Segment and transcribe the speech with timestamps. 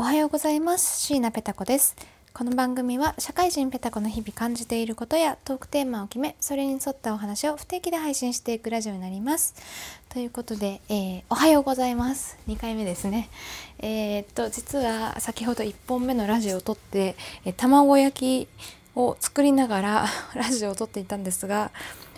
[0.00, 1.02] おはようございます。
[1.02, 1.94] 椎名ペタ子です。
[2.32, 9.54] この番組は社会人ペタ子の日々感じていることやトークテーマを決めそれに沿ったお話を不定期で配信していくラジオになります。
[10.08, 12.38] ということで、えー、おはようございます。
[12.48, 13.28] 2回目ですね。
[13.78, 17.14] えー、っと実は先ほど1本目のラジオを撮って、
[17.44, 18.48] えー、卵焼き
[18.96, 21.72] を作りながら ラジオを撮っていたんですが、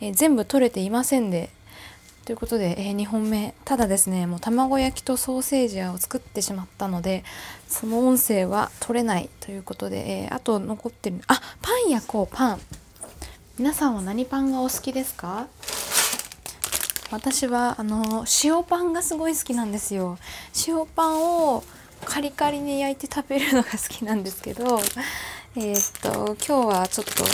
[0.00, 1.50] え全部撮れていませんで
[2.24, 3.54] ということで、えー、2本目。
[3.64, 7.22] ただですねもう卵焼きとソーセージを作ってしまったので
[7.68, 12.60] その音声は取れないということで、えー、あと残ってるあパン焼こうパン。
[13.58, 15.46] 皆さんは何パンがお好きですか？
[17.10, 20.18] 私はあの塩パンがすごい好きなんですよ。
[20.66, 21.62] 塩パンを
[22.04, 24.80] カリカリに焼いて食べるのが好きなんですけど
[25.56, 27.24] えー、っと今日はちょっと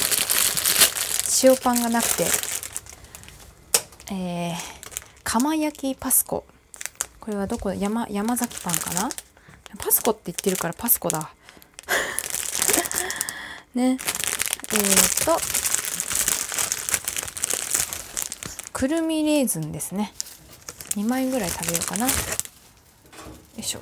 [1.43, 2.24] 塩パンがなくて
[4.12, 4.80] えー
[5.30, 6.45] 釜焼きパスコ。
[7.20, 7.73] これはどこ？
[7.73, 9.09] 山山崎パンかな？
[9.79, 11.30] パスコって言ってるからパスコだ。
[13.73, 13.96] ね。
[14.73, 15.41] えー、っと。
[18.73, 20.13] くるみレーズンですね。
[20.96, 22.09] 2枚ぐらい食べようかな。
[22.09, 22.13] よ
[23.57, 23.80] いしょ。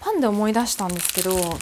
[0.00, 1.56] パンで思い出したんですけど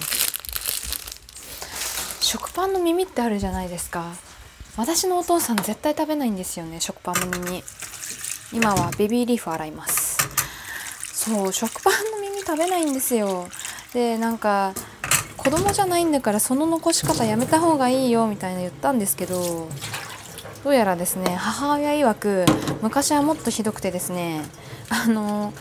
[2.32, 4.06] 食パンの耳ってあるじゃないですか。
[4.78, 7.62] 私のお父さん絶対食べないんですよね食パンの耳。
[8.54, 10.16] 今はベビーリーフ洗います。
[11.12, 13.48] そう食パンの耳食べないんですよ。
[13.92, 14.72] でなんか
[15.36, 19.68] 子供じゃないんだからその残し方やめた方がいいよみたいな言ったんですけど
[20.64, 22.46] どうやらですね母親曰く
[22.80, 24.40] 昔はもっとひどくてですね
[24.88, 25.52] あの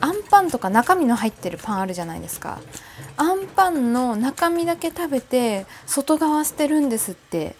[0.00, 2.60] あんパンとか中身の入ってるパンあるじゃないですか。
[3.16, 7.56] あんパンの中身だけ食べて外側捨てるんですって。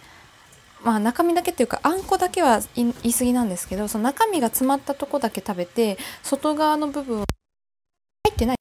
[0.85, 7.25] まあ中身だけっていうかあんこだけは言い過ぎなんですけどその中身が詰まったとこだけ食べて外側の部分入
[8.31, 8.57] ってない。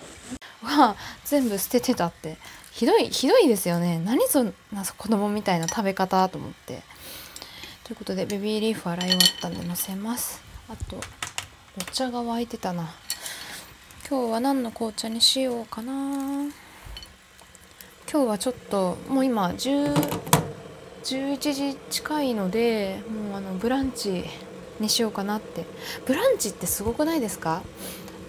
[0.63, 2.37] は全部捨ててたって。
[2.71, 3.99] ひどいひどいですよね。
[3.99, 6.81] 何そんな子供みたいな食べ方と思って。
[7.83, 10.41] ということでベビーリーフ洗い終わったんでのせます。
[10.69, 10.97] あと
[11.79, 12.89] お茶が沸いてたな。
[14.09, 15.91] 今日は何の紅茶にしようかな。
[18.09, 19.93] 今日はちょっともう今10
[21.03, 24.23] 11時近いのでもうあのブランチ
[24.79, 25.65] にしようかなって。
[26.05, 27.63] ブランチってすごくないですか？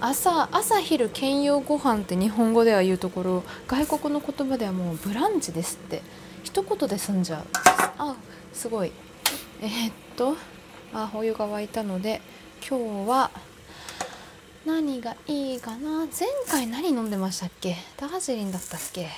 [0.00, 6.02] 朝朝昼兼用ご飯って日本語では言うところ外国の言葉ではもうブランチですって。
[6.42, 7.44] 一言で済んじゃう。
[7.98, 8.16] あ
[8.52, 8.90] すごい。
[9.60, 10.36] えー、っと
[10.92, 12.20] あお湯が沸いたので
[12.68, 13.30] 今日は
[14.68, 16.00] 何がいいかな？
[16.00, 17.74] 前回何飲んでましたっけ？
[17.96, 19.08] ダージリンだったっけ？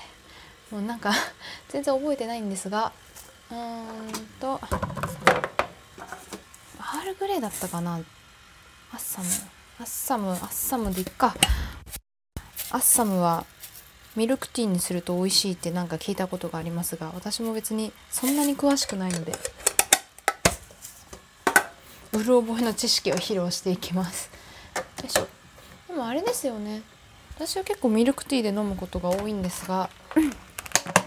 [0.71, 1.13] もうなんか
[1.69, 2.93] 全然覚えてないんですが
[3.51, 7.97] うーんとアールグレーだったかな？
[7.97, 8.05] アッ
[8.99, 9.27] サム。
[9.81, 11.35] アッサムアッサムでいっか。
[12.71, 13.45] アッサムは
[14.15, 19.33] ミルクティーにすると美味しいってなんか聞いたことがありますが私も別にそんなに詳しくないので
[22.13, 24.31] うる覚えの知識を披露していきます。
[24.77, 25.27] よいしょ。
[26.11, 26.83] あれですよね。
[27.37, 29.89] 私は結構ミルクティーで飲むことが多いんですが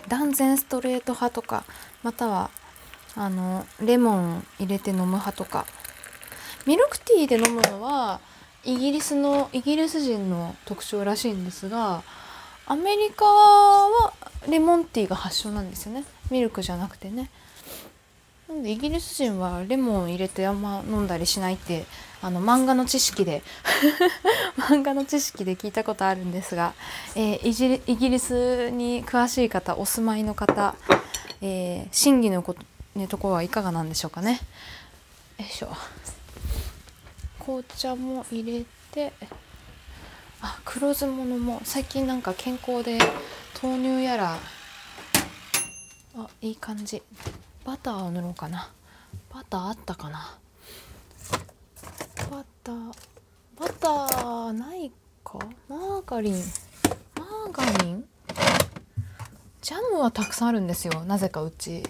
[0.07, 1.65] 断然ストレート派とか
[2.03, 2.49] または
[3.13, 5.65] あのレモン入れて飲む派とか。
[6.65, 8.21] ミルクティーで飲むのは
[8.63, 12.01] イギリスのイギリス人の特徴らしいんですが
[12.65, 14.13] アメリカは
[14.47, 16.05] レモンティーが発祥なんですよね。
[16.31, 17.29] ミルクじゃなくてね
[18.47, 21.85] なんでイギリス人はレモン入れてあんま飲んだりしないって
[22.21, 23.41] あの漫画の知識で
[24.57, 26.73] 漫画の知識で聞いたことあるんですが、
[27.15, 30.75] えー、イギリスに詳しい方お住まいの方、
[31.41, 32.61] えー、真偽のこと、
[32.95, 34.39] ね、ところはいかがなんでしょうかね。
[35.39, 35.69] よいしょ。
[37.39, 39.11] 紅茶も入れて
[40.41, 42.97] あ黒酢物も最近なんか健康で
[43.61, 44.37] 豆乳やら
[46.17, 47.01] あいい感じ。
[47.65, 48.69] バターを塗ろうかな。
[49.33, 50.37] バターあったかな。
[52.29, 52.93] バター
[53.57, 54.91] バターない
[55.23, 55.39] か？
[55.69, 56.33] マーガリン。
[57.15, 58.05] マーガリン？
[59.61, 61.05] ジャムはたくさんあるんですよ。
[61.05, 61.83] なぜかうち。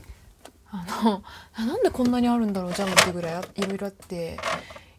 [0.69, 1.23] あの
[1.65, 4.37] なんでこんなにあるんだろうジャムってぐらいいろいろあって。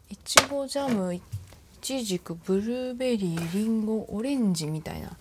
[0.09, 1.21] いちごジャムい
[1.81, 5.09] ちじくブルーベリーりんごオレンジみたいな。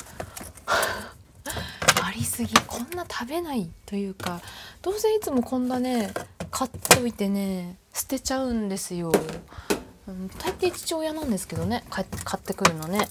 [2.02, 2.54] ありすぎ。
[2.66, 4.40] こんな食べないというか。
[4.84, 6.12] どうせいつもこんなね
[6.50, 9.10] 買っといてね捨てちゃうんですよ。
[10.06, 12.06] うん、大抵父親なんですけどね買っ
[12.38, 13.08] てくるのね。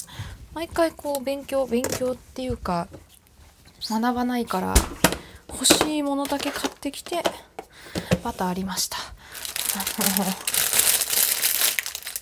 [0.53, 2.87] 毎回こう勉強勉強っていうか
[3.81, 4.75] 学ばないから
[5.49, 7.23] 欲しいものだけ買ってきて
[8.23, 8.97] バターありました。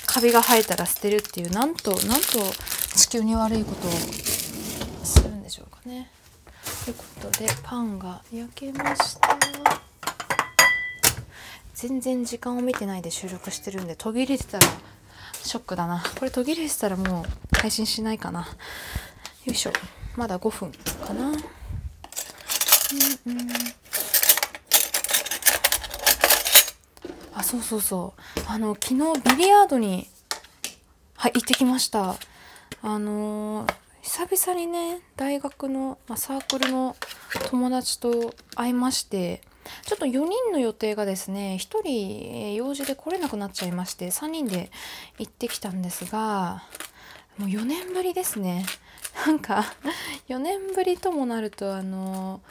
[0.08, 2.40] カビが生えたら捨てるっていうなんとなんと
[2.96, 3.92] 地球に悪いことを
[5.04, 6.10] するんでしょうかね。
[6.84, 9.38] ということでパンが焼けました。
[11.76, 14.68] 全然時間を見てないで収録してるんで途切れてたら
[15.44, 16.04] ショックだな。
[16.20, 17.26] これ途切れてたらもう
[17.58, 18.48] 配信しないかな。
[19.46, 19.72] よいしょ。
[20.16, 20.72] まだ5分
[21.06, 21.30] かな。
[21.30, 21.40] うんうん。
[27.34, 28.22] あそうそうそう。
[28.48, 28.96] あの昨日
[29.36, 30.08] ビリヤードに
[31.16, 32.16] はい行ってきました。
[32.84, 36.96] あのー、久々にね大学の、まあ、サークルの
[37.50, 39.42] 友達と会いまして
[39.86, 44.72] ちょっと4人の予定がですね1人用事で来れなくなっちゃいまして3人で
[45.20, 46.64] 行ってきたんですが
[47.38, 48.66] もう4年ぶりですね。
[49.26, 49.66] なんか
[50.30, 52.42] 4年ぶりともなるとあの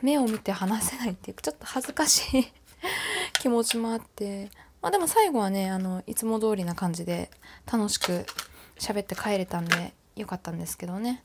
[0.00, 2.52] 目を見て話せないっていうちょっと恥ずかしい
[3.40, 4.50] 気持ちもあって
[4.80, 7.30] まあでも最後はねあのいつも通りな感じで
[7.70, 8.24] 楽しく
[8.78, 11.22] 喋って帰れたんでよかったんですけどね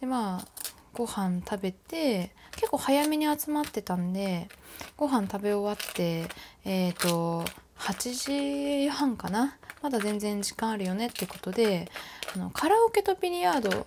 [0.00, 0.46] でまあ
[0.92, 4.48] ご飯食べて結構早めに集まってたんで
[4.96, 6.28] ご飯食べ終わって
[6.64, 7.44] えっ、ー、と
[7.78, 9.58] 8時半かな？
[9.82, 11.90] まだ全然時間あるよねってことで
[12.34, 13.86] あのカラオケとビリヤード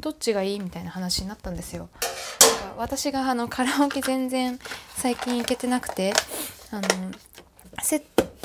[0.00, 1.88] どっちがいいみたいな話になったんですよ。
[2.60, 4.58] なんか私があのカラオケ全然
[4.96, 6.12] 最近行けてなくて
[6.70, 6.88] あの
[7.82, 8.00] せ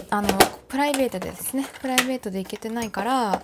[0.10, 0.30] あの
[0.70, 3.44] プライベートでですねプライベートで行けてないから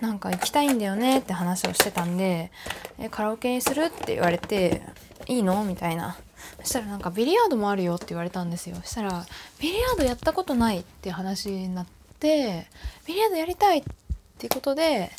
[0.00, 2.50] なんか行きたいんだよねって話をしてたんで
[2.98, 4.82] 「えカラオケにする?」って言われて
[5.28, 6.16] 「いいの?」みたいな
[6.62, 9.24] そしたらなんかビリヤードもあるよって言われたんですよそしたら
[9.58, 11.86] ビリヤードやったことないって話になっ
[12.18, 12.66] て
[13.06, 13.82] ビリヤードやりたいっ
[14.38, 15.10] ていうことで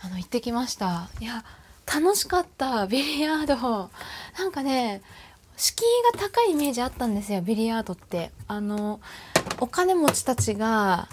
[0.00, 1.44] あの行ってきましたいや
[1.86, 3.90] 楽しかったビリヤード
[4.38, 5.00] なんかね
[5.58, 8.30] 敷居が高いイメージあったんですよビリヤードって。
[8.46, 9.00] あの
[9.60, 11.08] お金持ちたちが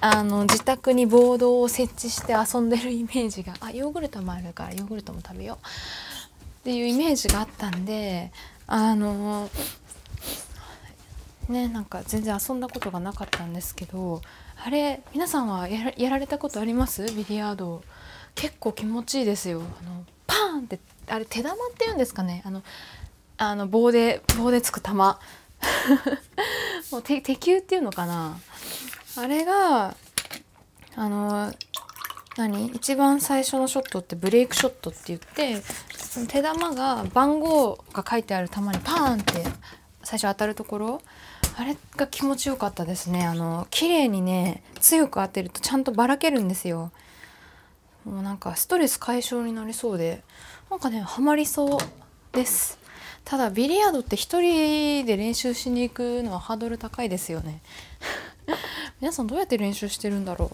[0.00, 5.66] あの自宅にボードを設置して遊んでるイメージがあヨーグルトもあるからヨーグルトも食べよう。
[5.66, 8.30] っていうイメージがあったんで
[8.66, 9.48] あの
[11.48, 14.20] ねなんか全然遊んだことがなかったんですけど
[14.62, 17.06] あれ皆さんはやられたことあります？
[17.14, 17.82] ビリヤード。
[18.34, 19.62] 結構気持ちいいですよ。
[19.62, 22.42] あのパーンってあれ手玉って言うんですかね？
[22.44, 22.62] あの
[23.38, 25.18] あの棒で棒でつく玉。
[26.92, 28.38] もう手球っていうのかな。
[29.16, 29.94] あれが
[30.96, 31.52] あの
[32.36, 32.66] 何？
[32.66, 35.62] 一番最初のショットってブレイクショットって言って
[35.96, 39.44] その手玉が番号が書いてある球にパーンって
[40.02, 41.02] 最初当たるところ。
[41.56, 43.26] あれが気持ちよかったですね。
[43.26, 46.92] あの綺麗にね強く当てるとちゃんとばらけるんですよ。
[48.04, 50.22] もうなんかストレス解消になりそうで
[50.70, 51.80] なんかねハマりそう
[52.32, 52.77] です。
[53.28, 57.60] ただビリヤードって1人で練習しに行くのはハードル高いですよね。
[59.02, 60.50] 皆さんどうやって練習してるんだろ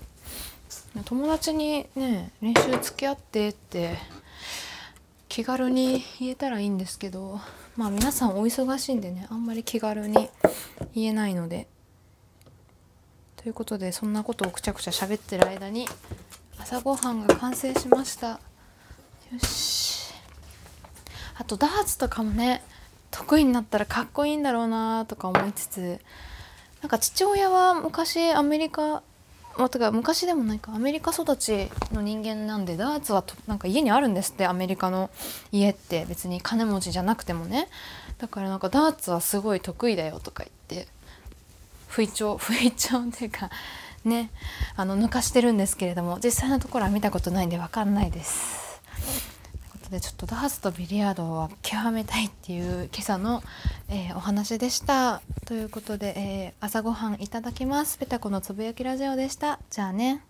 [0.96, 1.04] う。
[1.04, 3.96] 友達にね練習付き合ってって
[5.28, 7.40] 気軽に言えたらいいんですけど
[7.76, 10.28] まあ皆さんお忙しいんでねあんまり気軽に
[10.96, 11.68] 言えないので。
[13.36, 15.86] ということでそんなことをくちゃくちゃ喋ってる間に
[16.58, 18.30] 朝ごはんが完成しました。
[18.30, 18.38] よ
[19.38, 20.03] し。
[21.36, 22.62] あとダーツとかもね
[23.10, 26.00] 得意になったらかっこいいんだろうなとか思いつつ
[26.82, 29.02] なんか父親は昔アメリカ
[29.56, 35.10] まあ、か昔でもないかアメリカ育ちの人間なんでダーツはとなんか家にあるんですってアメリカの
[35.52, 37.68] 家って別に金持ちじゃなくてもね
[38.18, 40.88] だからなんかダーツはすごい得意だよとか言って
[41.88, 43.50] 不意調 不意調っていうか
[44.04, 44.30] ね
[44.76, 48.73] あの抜かしてるんですけれども実際のところは見たことないんで分かんないです。
[49.84, 53.42] ということでちょっとダーツとビリヤードは極めたいっていう今朝の、
[53.90, 55.20] えー、お話でした。
[55.44, 57.98] ということで、えー、朝ごはんいただきます。
[57.98, 59.60] ペタコのつぶやきラジオでした。
[59.70, 60.22] じゃあね。